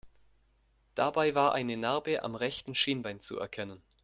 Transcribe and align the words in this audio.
Dabei 0.95 1.35
war 1.35 1.53
eine 1.53 1.77
Narbe 1.77 2.23
am 2.23 2.33
rechten 2.33 2.73
Schienbein 2.73 3.21
zu 3.21 3.37
erkennen. 3.37 3.83